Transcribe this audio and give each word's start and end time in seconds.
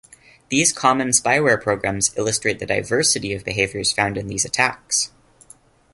These 0.49 0.73
common 0.73 1.09
spyware 1.09 1.61
programs 1.61 2.11
illustrate 2.17 2.57
the 2.57 2.65
diversity 2.65 3.35
of 3.35 3.45
behaviours 3.45 3.91
found 3.91 4.17
in 4.17 4.25
these 4.29 4.45
attacks. 4.45 5.11